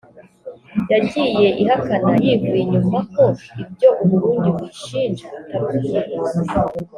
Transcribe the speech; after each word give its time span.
yagiye 0.91 1.47
ihakana 1.61 2.11
yivuye 2.23 2.59
inyuma 2.63 2.99
ko 3.13 3.25
ibyo 3.61 3.89
u 4.01 4.05
Burundi 4.09 4.47
buyishinja 4.55 5.25
atari 5.39 5.79
ukuri 6.17 6.53